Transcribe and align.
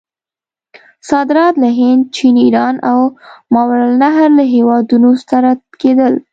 صادرات 1.09 1.53
له 1.63 1.69
هند، 1.79 2.01
چین، 2.15 2.35
ایران 2.45 2.75
او 2.91 2.99
ماورأ 3.53 3.85
النهر 3.91 4.29
له 4.37 4.43
هیوادونو 4.53 5.09
سره 5.29 5.51
کېدل. 5.81 6.13